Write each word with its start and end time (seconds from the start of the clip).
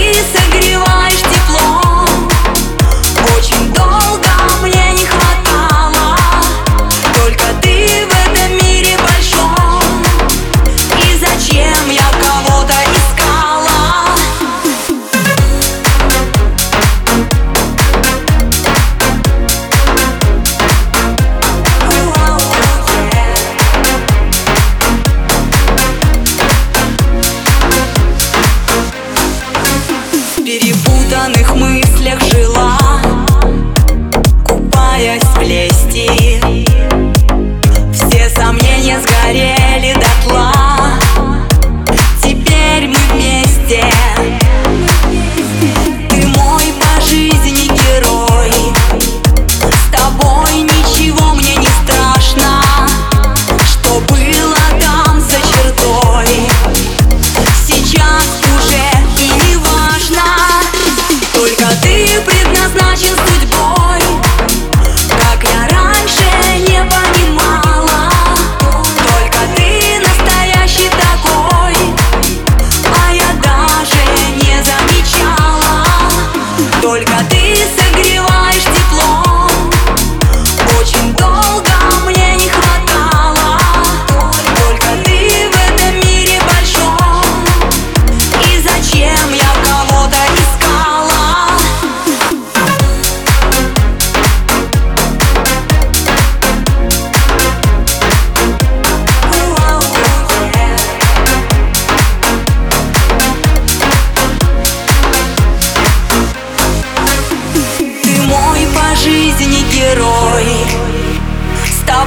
Ты 0.00 0.14
согреваешь 0.14 1.20
тепло. 1.20 2.06
Очень 3.36 3.49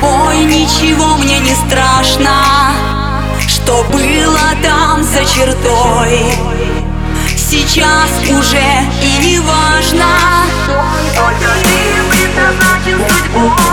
тобой 0.00 0.44
ничего 0.44 1.16
мне 1.16 1.38
не 1.40 1.54
страшно. 1.54 2.30
Что 3.46 3.84
было 3.92 4.54
там 4.62 5.02
за 5.02 5.24
чертой 5.24 6.20
Сейчас 7.36 8.10
уже 8.30 8.62
и 9.02 9.26
не 9.26 9.38
важно 9.40 10.06
Только 11.14 11.52
ты 11.62 12.10
предназначен 12.10 12.98
судьбой 13.08 13.67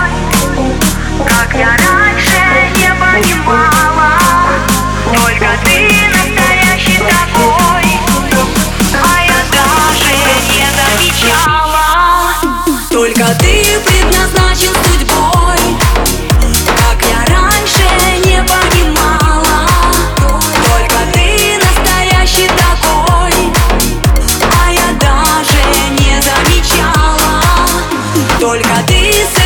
all 28.45 28.59
i 28.59 29.44